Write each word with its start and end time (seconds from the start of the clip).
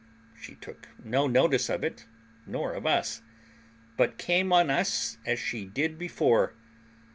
She 0.35 0.55
took 0.55 0.87
no 1.05 1.27
notice 1.27 1.69
of 1.69 1.83
it, 1.83 2.07
nor 2.47 2.73
of 2.73 2.87
us, 2.87 3.21
but 3.97 4.17
came 4.17 4.51
on 4.51 4.69
just 4.69 5.19
as 5.27 5.37
she 5.37 5.65
did 5.65 5.99
before. 5.99 6.55